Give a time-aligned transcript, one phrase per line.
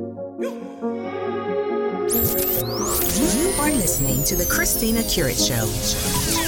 [0.00, 0.06] You
[3.58, 6.39] are listening to The Christina Curate Show.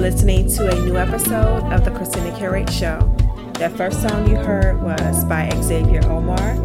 [0.00, 2.98] listening to a new episode of the Christina Curates Show.
[3.58, 6.56] That first song you heard was by Xavier Omär.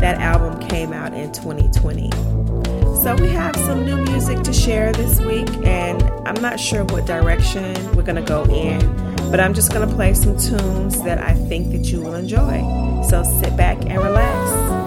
[0.00, 2.10] That album came out in 2020.
[2.96, 7.06] So we have some new music to share this week, and I'm not sure what
[7.06, 8.80] direction we're going to go in,
[9.30, 12.60] but I'm just going to play some tunes that I think that you will enjoy.
[13.08, 14.79] So sit back and relax.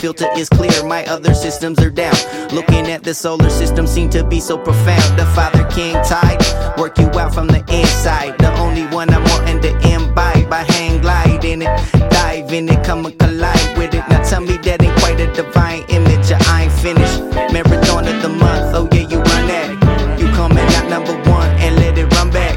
[0.00, 2.14] Filter is clear, my other systems are down.
[2.52, 5.18] Looking at the solar system seem to be so profound.
[5.18, 6.40] The Father King tide,
[6.78, 8.38] work you out from the inside.
[8.38, 11.72] The only one I'm wanting to imbibe, I hang glide in it,
[12.10, 14.04] dive in it, come and collide with it.
[14.08, 17.20] Now tell me that ain't quite a divine image, I ain't finished.
[17.52, 20.18] Marathon of the month, oh yeah, you run that.
[20.18, 22.56] You coming out number one and let it run back.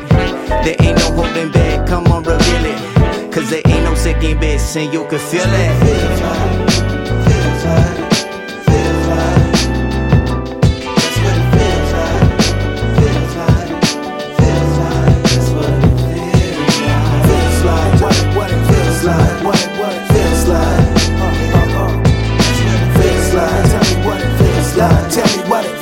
[0.64, 3.34] There ain't no holding back, come on, reveal it.
[3.34, 6.73] Cause there ain't no second best, and you can feel it.
[7.74, 8.04] Like
[25.50, 25.80] what it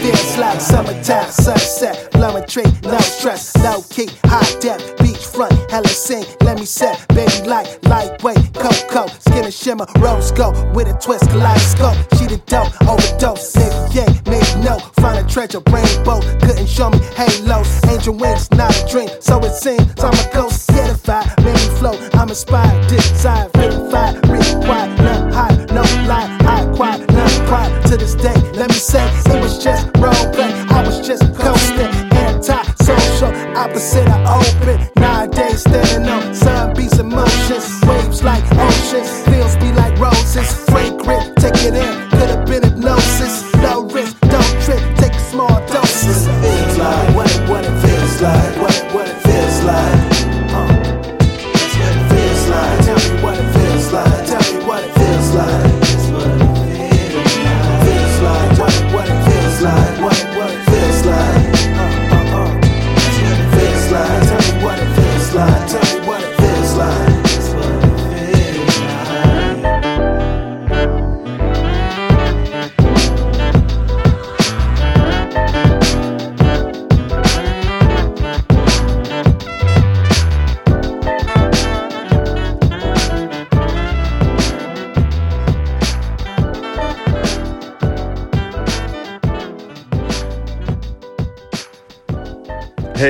[0.00, 4.96] Feels like summertime sunset, blowing tree, no stress, no key, high depth,
[5.36, 10.56] beachfront, hella sing, let me set, baby light, lightweight, cocoa, skin and shimmer, rose gold,
[10.74, 15.60] with a twist, kaleidoscope, she the dope, overdose, nigga, yeah, maybe no, find a treasure,
[15.70, 20.30] rainbow, couldn't show me halos, angel wings, not a dream, so it seems, I'm a
[20.32, 26.66] ghost, certified, made me flow, I'm inspired, desire, verified, required, no high, no lie, high
[26.74, 30.14] quiet, no quiet, to this day, let me say, it was just role
[30.70, 35.05] I was just coasting, anti-social, opposite of open,
[35.56, 36.15] nowadays standing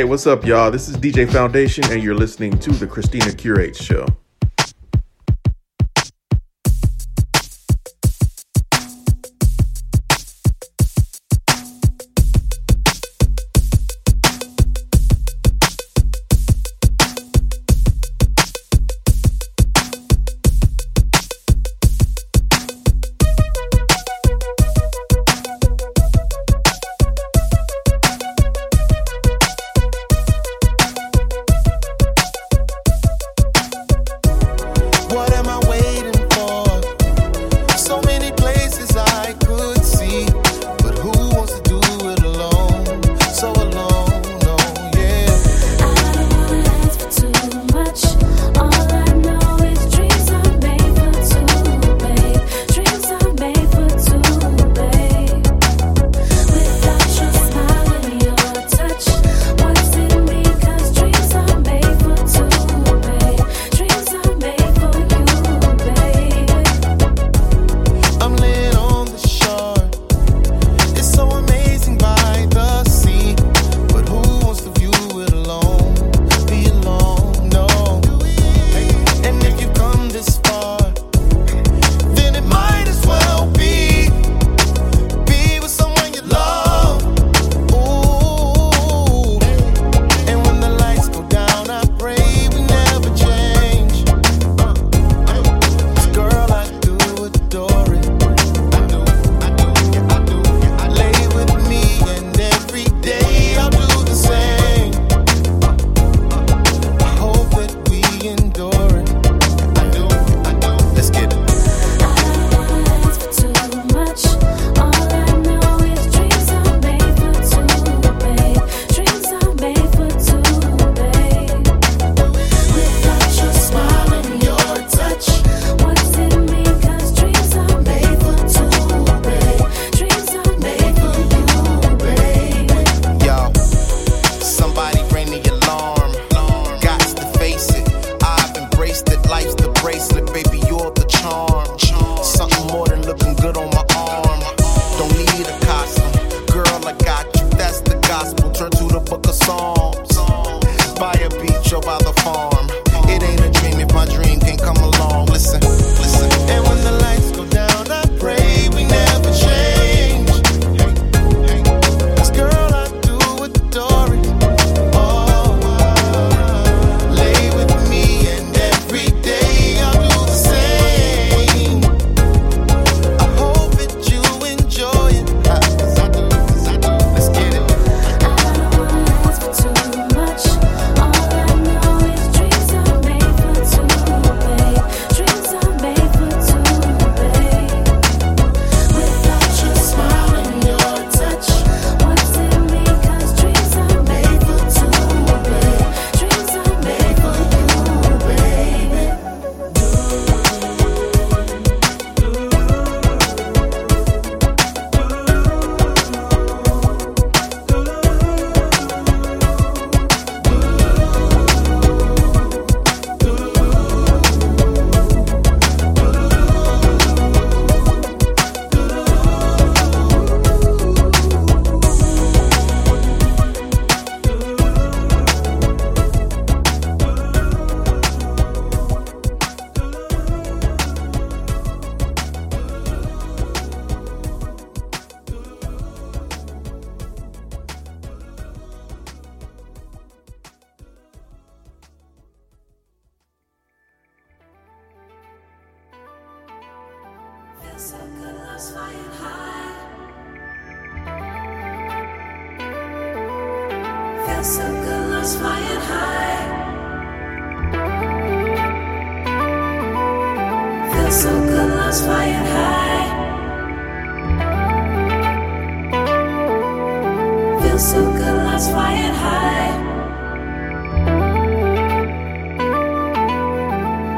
[0.06, 0.70] What's up, y'all?
[0.70, 4.06] This is DJ Foundation, and you're listening to The Christina Curates Show.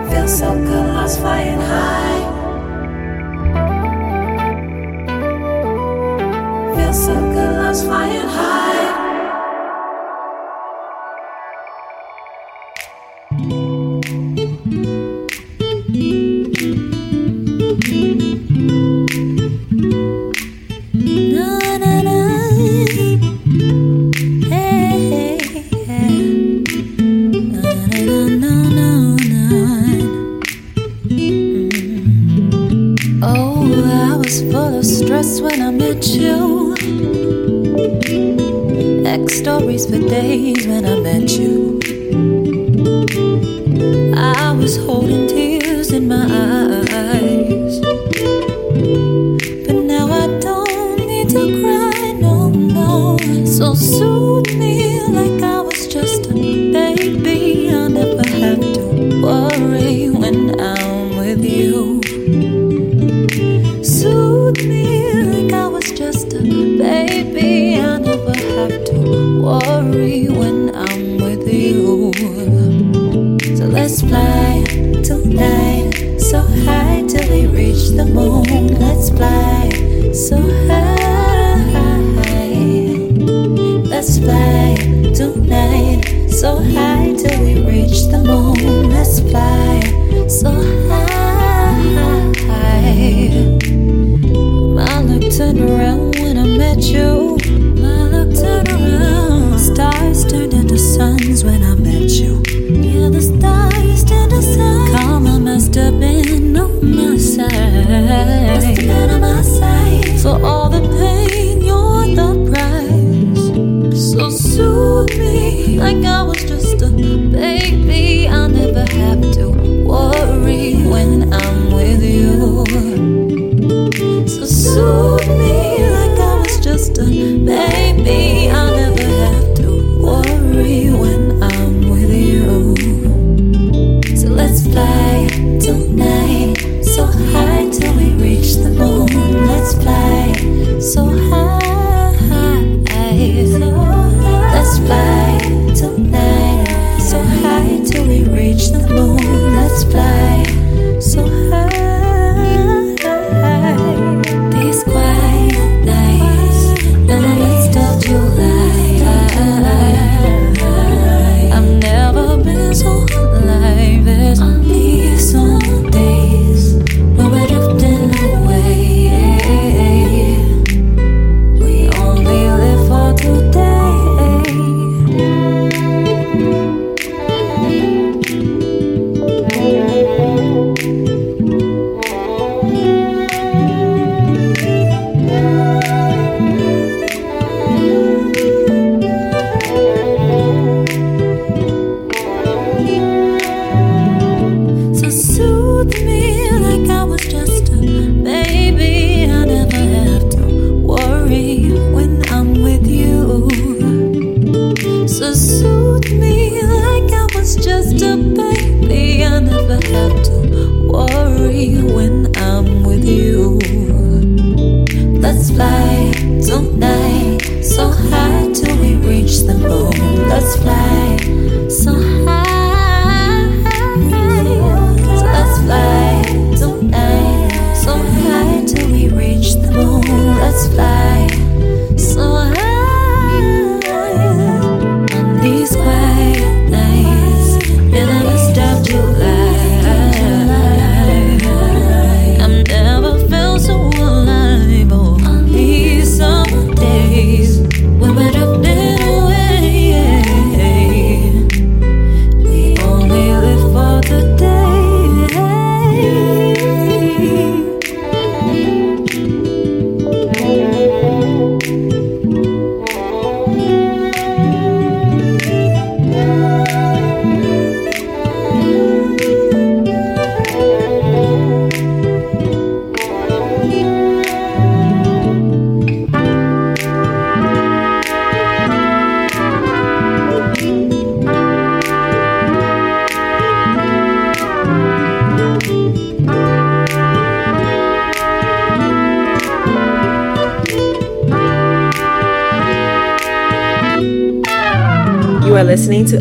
[0.08, 2.20] Feel so good, lost flying high.
[6.74, 8.57] Feel so good, lost flying high.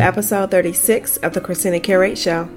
[0.08, 2.48] Episode 36 of The Christina Curate Show.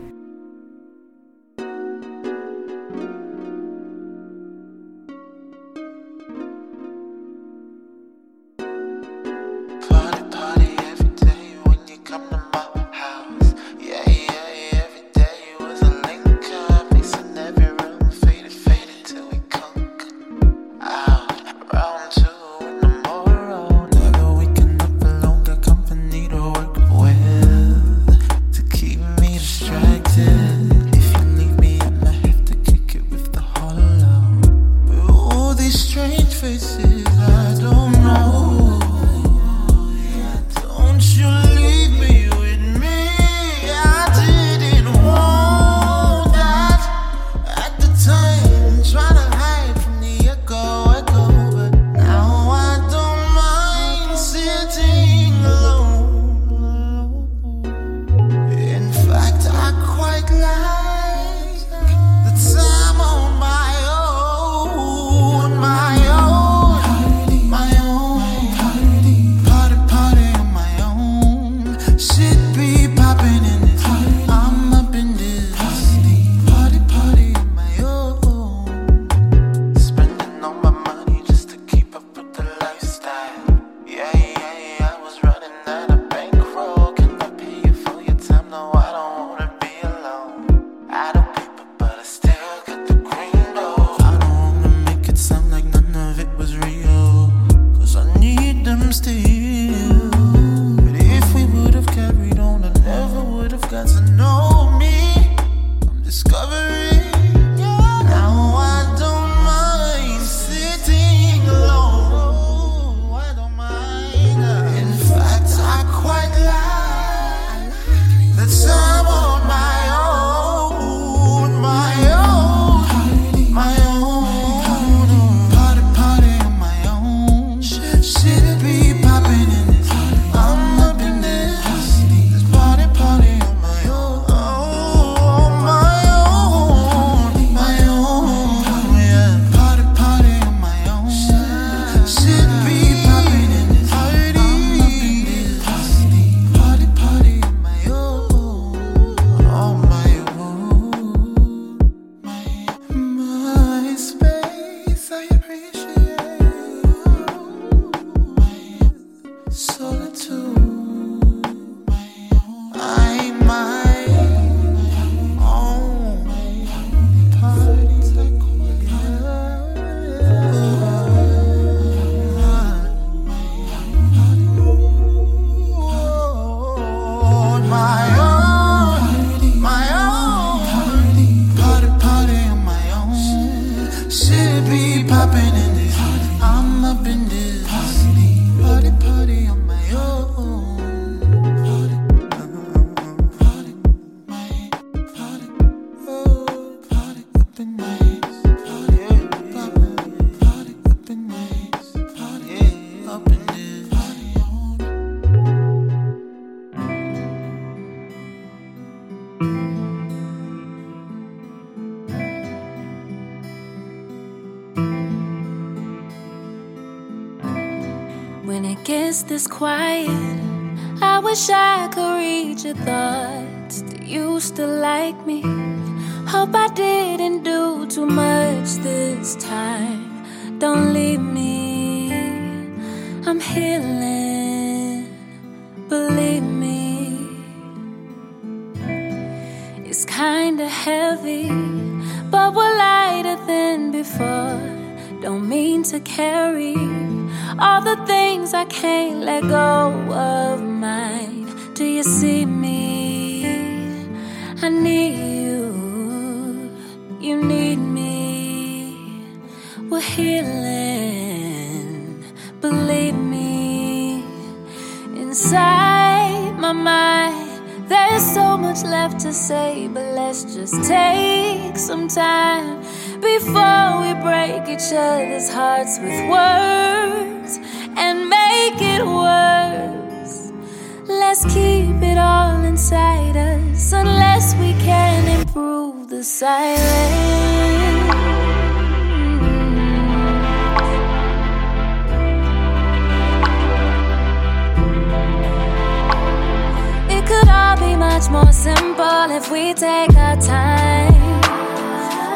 [298.21, 301.41] much more simple if we take our time.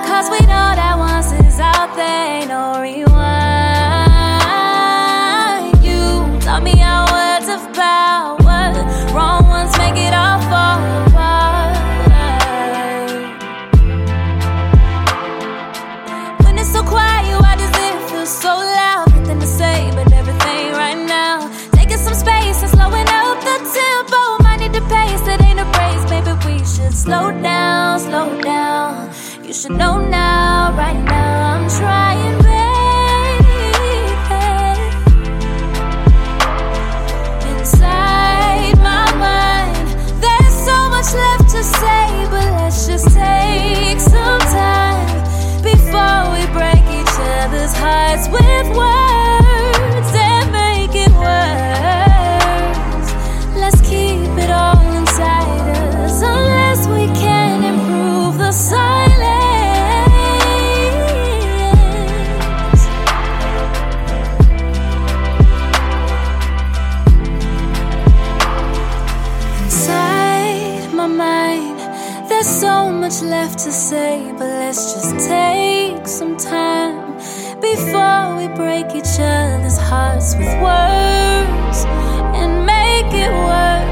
[0.07, 3.04] Cause we know that once it's out, there ain't no rewind.
[29.65, 32.44] should know now, right now I'm trying.
[73.75, 77.13] say, but let's just take some time
[77.59, 81.83] before we break each other's hearts with words
[82.39, 83.85] and make it work.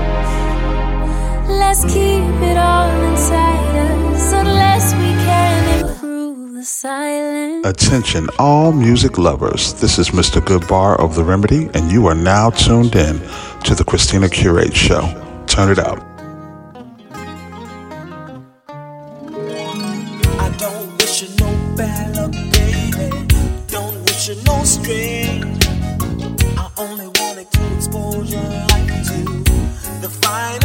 [1.49, 7.67] Let's keep it all inside us unless we can improve the silence.
[7.67, 9.73] Attention, all music lovers.
[9.73, 10.39] This is Mr.
[10.39, 13.19] Goodbar of The Remedy, and you are now tuned in
[13.65, 15.03] to the Christina Curate Show.
[15.45, 16.12] Turn it up.
[21.75, 23.27] bad luck, baby.
[23.67, 25.57] Don't wish you no strain.
[26.57, 29.43] I only wanna exposure like you.
[30.01, 30.62] The fine.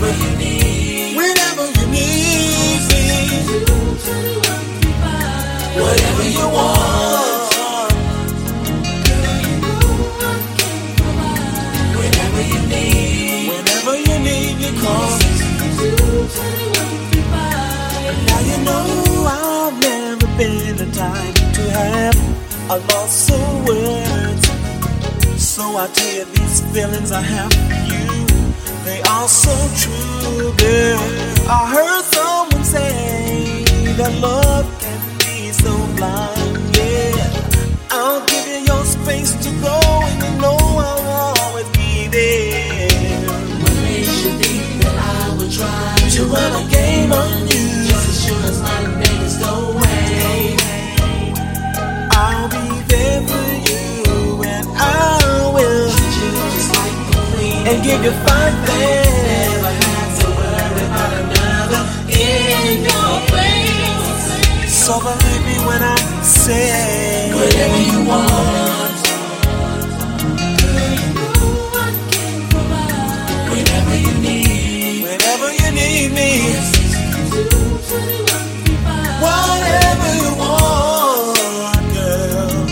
[0.00, 3.02] whenever you need, whenever you need me.
[5.80, 7.54] Whatever you want.
[11.98, 15.18] Whenever you need, whenever you need me, call.
[18.26, 18.86] Now you know
[19.26, 22.16] I've never been the type to have
[22.70, 24.46] a loss of words.
[25.42, 28.17] So I tell you these feelings I have for you.
[29.18, 31.00] Are so true, girl.
[31.50, 33.64] I heard someone say
[33.96, 37.90] that love can be so blind, yeah.
[37.90, 39.74] I'll give you your space to go,
[40.06, 43.26] and you know I'll always be there.
[43.58, 47.64] What makes you think that I would try to run a game on you?
[47.90, 50.54] Just as sure as my name is away.
[52.14, 57.82] I'll be there for you, and I will treat you just like the queen, and
[57.82, 59.07] give you fine things.
[64.88, 68.96] So believe me when I say whatever you want.
[73.52, 76.30] Whenever you need, whenever you need me,
[79.24, 82.66] whatever you want, girl.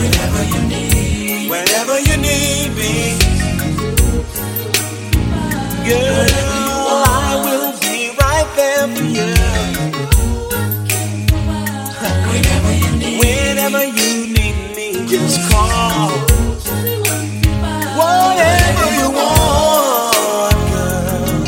[0.00, 3.18] Whenever you need, whenever you need me,
[5.86, 6.43] girl,
[13.64, 16.10] whenever you need me, just call.
[17.96, 21.44] Whatever you want, girl.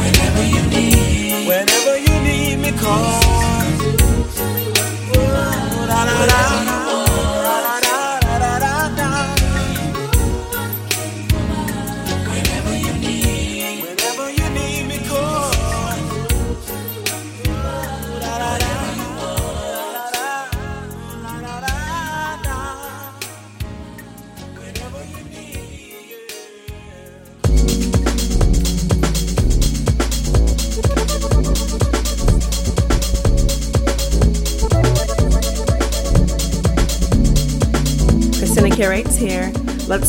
[0.00, 3.20] Whenever you need, whenever you need me, call.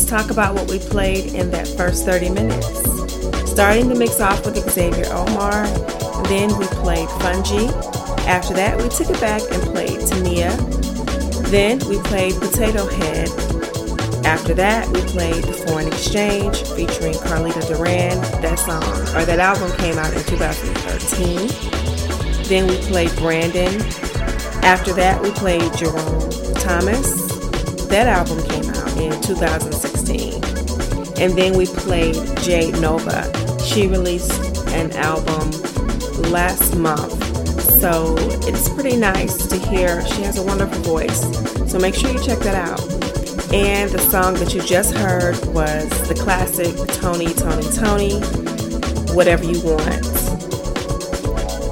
[0.06, 2.66] Talk about what we played in that first 30 minutes.
[3.50, 5.66] Starting the mix off with Xavier Omär,
[6.28, 7.66] then we played Fungi.
[8.28, 10.56] After that, we took it back and played Tamia.
[11.50, 13.26] Then we played Potatohead.
[14.24, 18.22] After that, we played The Foreign Exchange featuring Carlitta Durand.
[18.44, 18.84] That song
[19.16, 21.48] or that album came out in 2013.
[22.44, 23.80] Then we played Brandon.
[24.62, 27.26] After that, we played Jerome Thomas.
[27.88, 29.95] That album came out in 2016.
[31.18, 33.32] And then we played Jade Novah.
[33.62, 35.50] She released an album
[36.30, 37.22] last month.
[37.80, 38.14] So
[38.48, 40.06] it's pretty nice to hear.
[40.06, 41.20] She has a wonderful voice.
[41.70, 42.80] So make sure you check that out.
[43.52, 49.60] And the song that you just heard was the classic Tony, Toni, Toné, Whatever You
[49.62, 50.04] Want.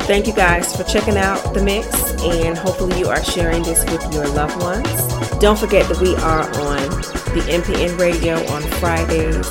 [0.04, 1.88] Thank you guys for checking out the mix,
[2.22, 4.86] and hopefully, you are sharing this with your loved ones.
[5.38, 6.83] Don't forget that we are on
[7.34, 9.44] the MPN radio on Fridays,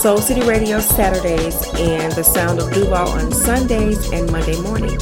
[0.00, 4.96] Soul City Radio Saturdays, and the Sound of Duval on Sundays and Monday morning.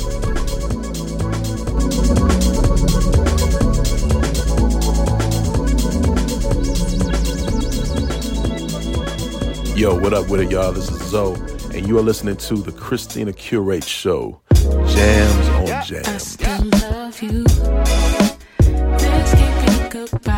[9.76, 10.72] Yo, what up with it, y'all?
[10.72, 11.34] This is Zo!,
[11.74, 14.40] and you are listening to the Christina Curates Show.
[14.54, 16.08] Jams on jams.
[16.08, 17.44] I still love you.
[17.44, 20.37] This can't be goodbye,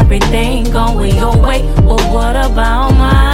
[0.00, 1.62] everything going your way.
[1.84, 3.29] Well, what about mine?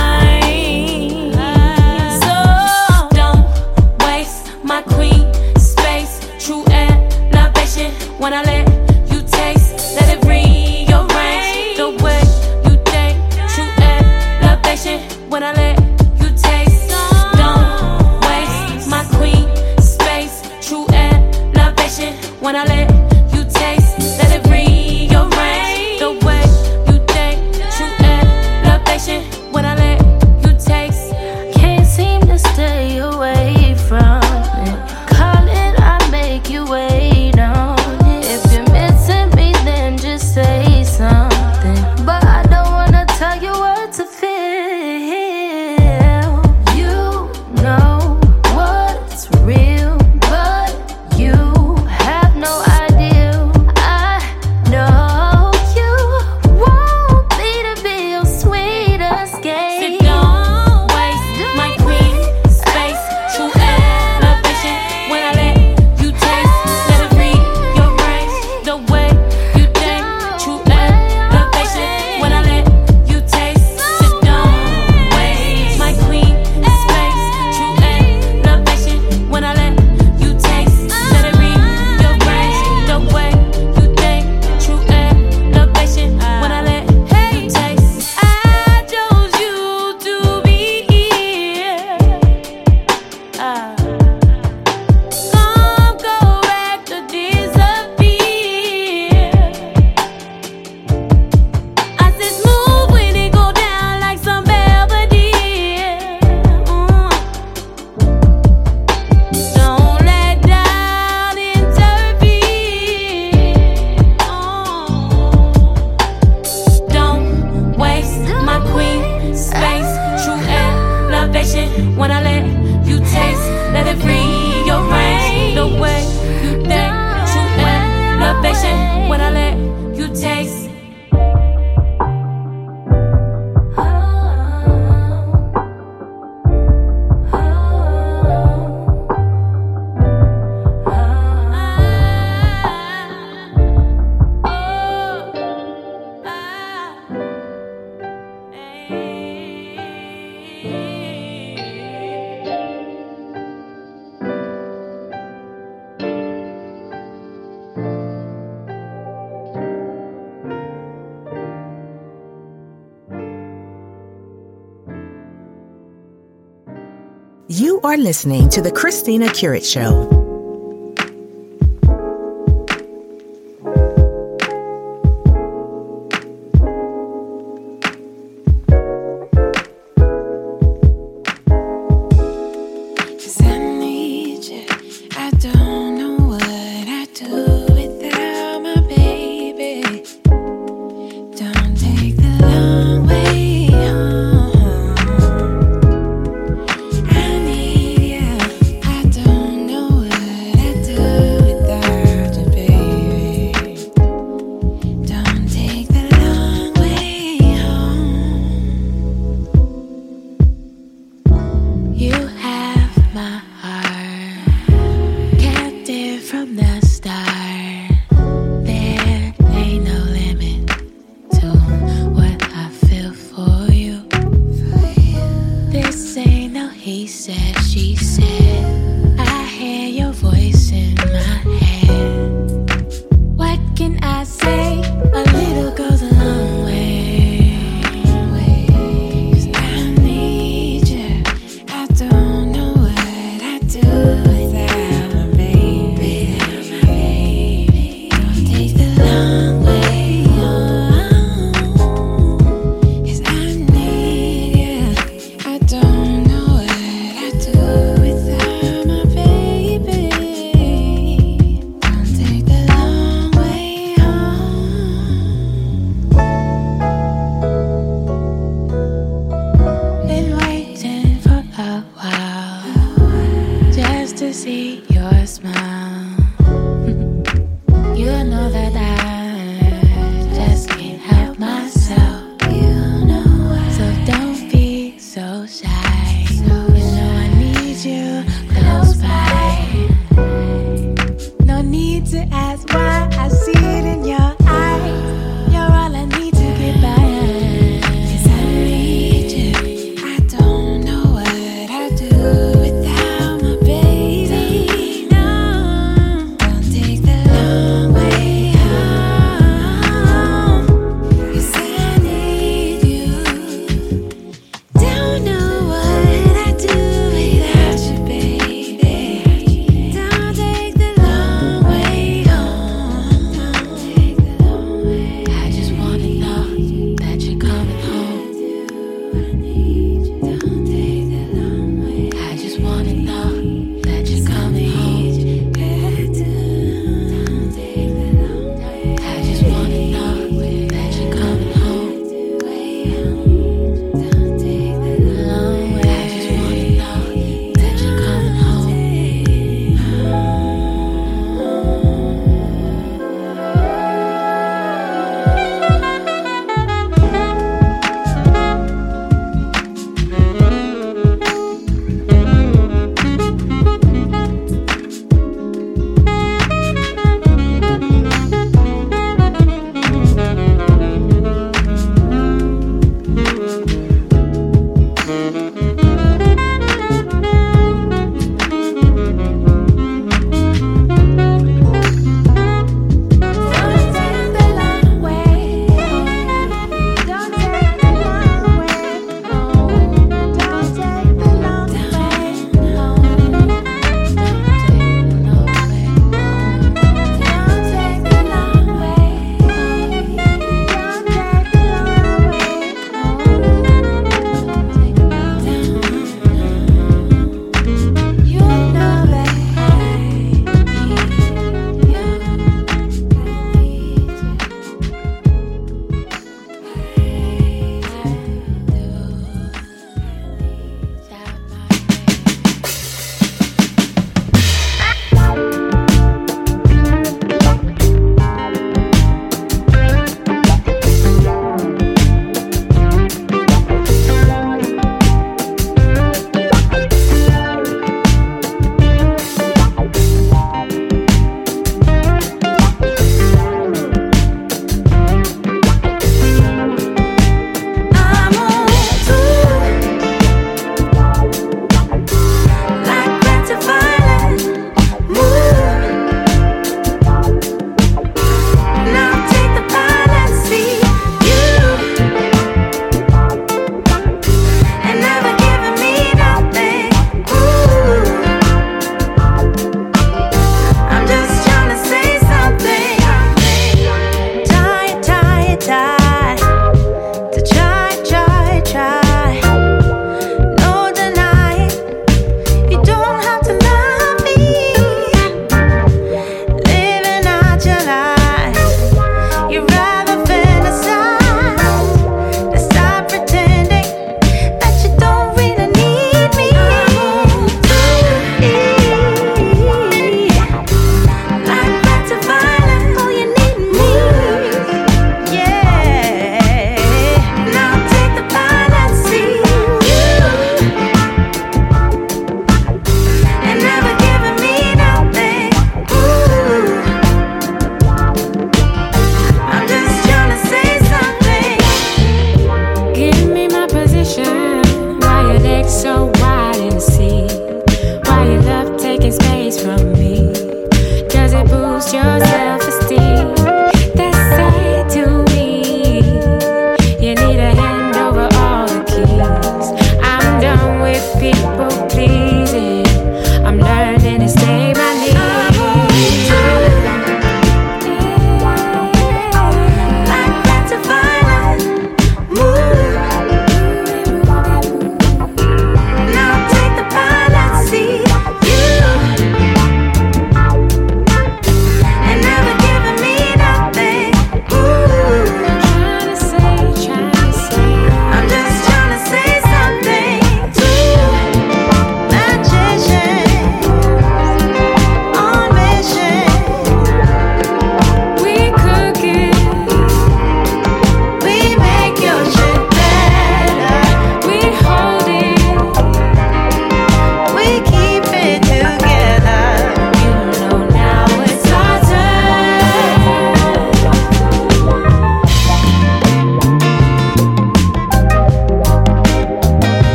[168.07, 170.16] listening to The Christina Curates Show.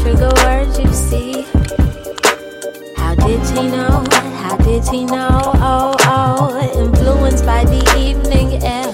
[0.00, 1.42] trigger words you see.
[2.96, 4.04] How did he know?
[4.40, 5.40] How did he know?
[5.54, 8.92] Oh, oh, influenced by the evening air.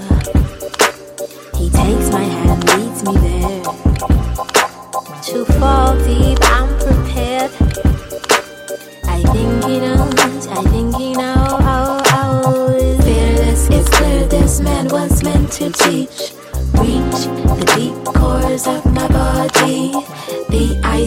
[1.57, 3.63] He takes my hand, leads me there.
[5.29, 7.51] To fall deep, I'm prepared.
[9.05, 11.61] I think he knows, I think he knows.
[11.75, 16.38] Oh, oh, fearless, it's clear this man was meant to teach.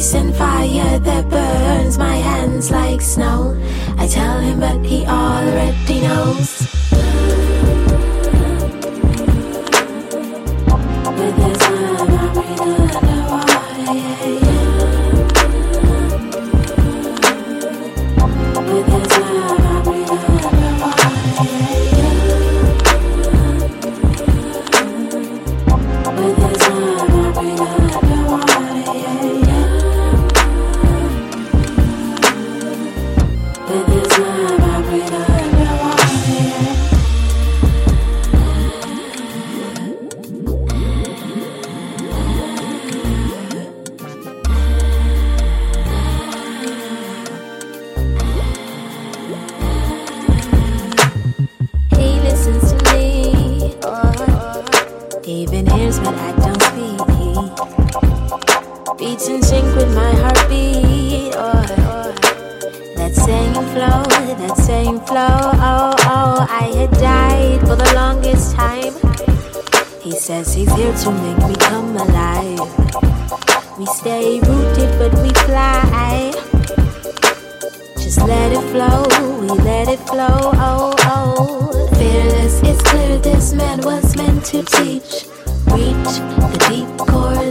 [0.02, 3.56] And fire that burns my hands like snow.
[4.00, 6.41] I tell him, but he already knows.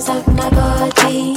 [0.09, 1.35] of my body.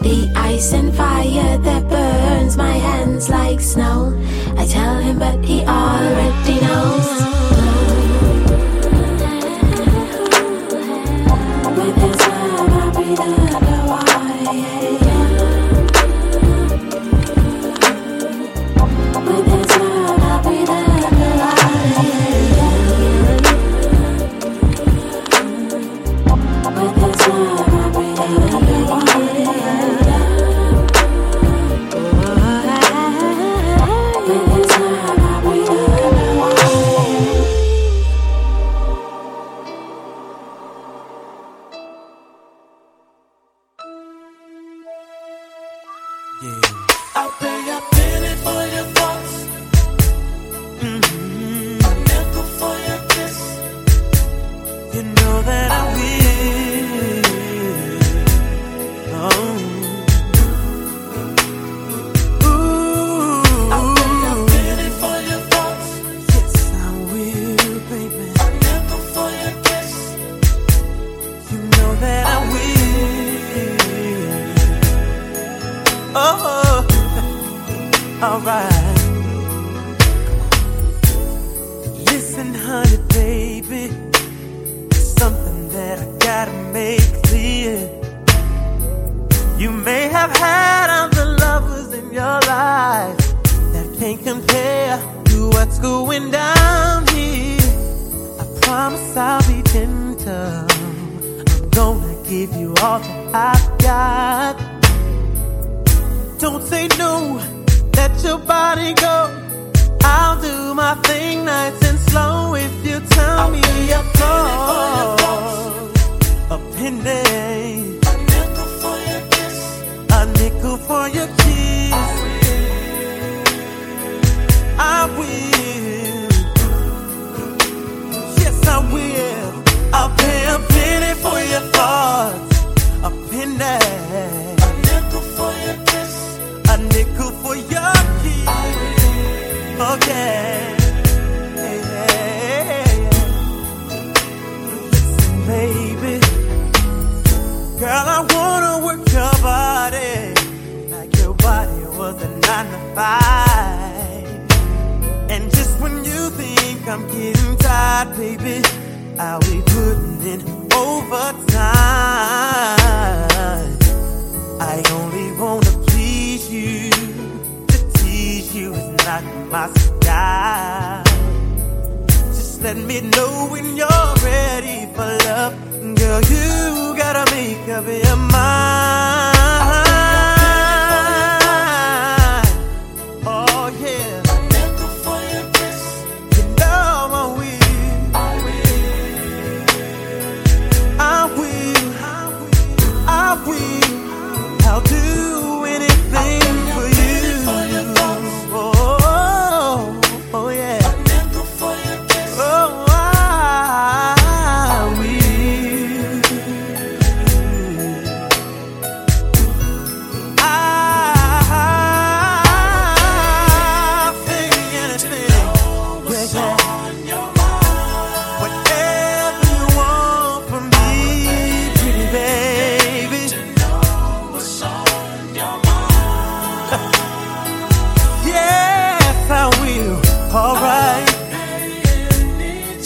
[0.00, 4.12] The ice and fire that burns my hands like snow.
[4.56, 6.29] I tell him, but he already.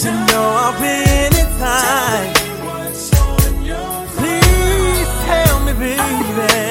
[0.05, 2.35] to know I'll win in time.
[4.19, 6.64] Please tell me, baby.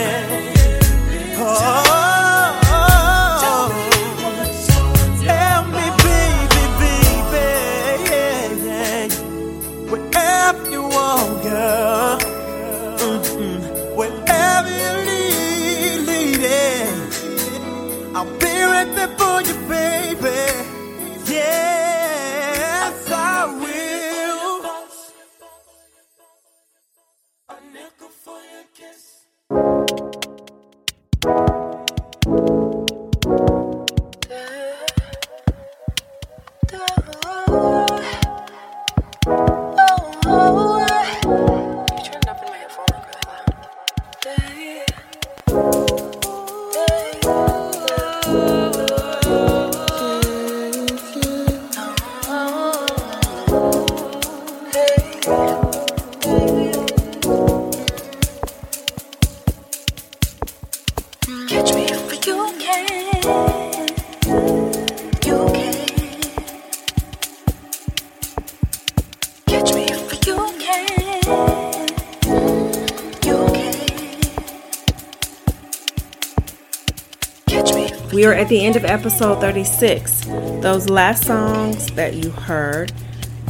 [78.24, 80.22] We are at the end of episode 36.
[80.62, 82.94] Those last songs that you heard,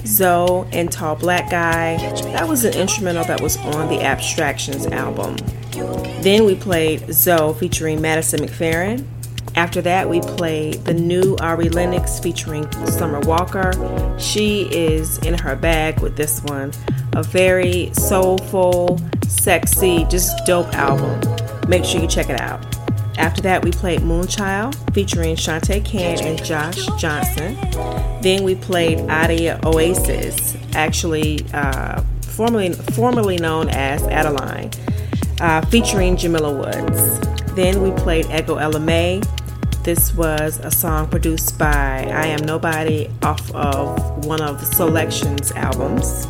[0.03, 0.67] Zo!
[0.71, 1.97] and TallBlack Guy,
[2.31, 5.37] that was an instrumental that was on the Abstractions album.
[6.23, 7.53] Then we played Zo!
[7.53, 9.05] featuring Madison McFerrin.
[9.53, 13.73] After that, we played the new Ari Lennox featuring Summer Walker.
[14.17, 16.71] She is in her bag with this one.
[17.11, 21.21] A very soulful, sexy, just dope album.
[21.69, 22.72] Make sure you check it out.
[23.17, 27.55] After that, we played Moonchild featuring Chante Cann and Josh Johnson.
[28.21, 34.71] Then we played Adi Oasis, actually uh, formerly formerly known as Adeline,
[35.39, 37.19] uh, featuring Jamila Woods.
[37.55, 39.21] Then we played Ego Ella May.
[39.83, 46.25] This was a song produced by I Am Nobody off of one of Selections albums.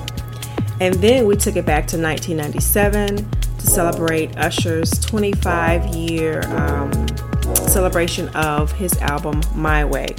[0.82, 3.26] And then we took it back to 1997
[3.64, 6.91] to celebrate Usher's 25 year um,
[7.68, 10.16] celebration of his album My Way.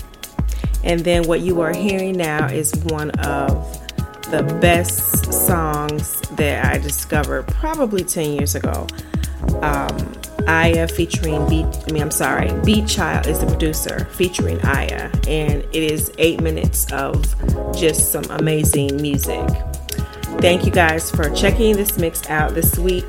[0.82, 3.50] And then what you are hearing now is one of
[4.30, 8.86] the best songs that I discovered probably 10 years ago.
[9.60, 10.12] Um,
[10.48, 15.74] Ayah featuring Beat, I mean, I'm sorry, Beatchild is the producer featuring Ayah, and it
[15.74, 17.22] is eight minutes of
[17.74, 19.48] just some amazing music.
[20.40, 23.06] Thank you guys for checking this mix out this week.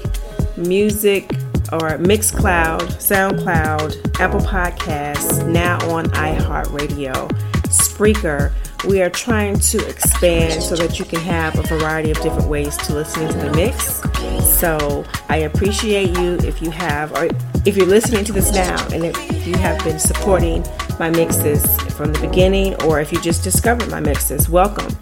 [0.57, 1.29] Music
[1.73, 7.27] or Mixcloud, SoundCloud, Apple Podcasts, now on iHeartRadio,
[7.67, 8.53] Spreaker.
[8.87, 12.77] We are trying to expand so that you can have a variety of different ways
[12.77, 14.01] to listen to the mix.
[14.59, 17.29] So I appreciate you if you have, or
[17.65, 20.63] if you're listening to this now, and if you have been supporting
[20.99, 24.95] my mixes from the beginning, or if you just discovered my mixes, welcome.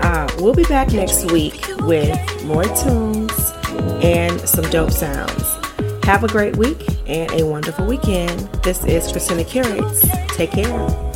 [0.00, 3.23] Uh, we'll be back next week with more tunes
[4.02, 5.42] and some dope sounds.
[6.04, 8.40] Have a great week and a wonderful weekend.
[8.62, 10.04] This is Christina Curates.
[10.36, 11.13] Take care.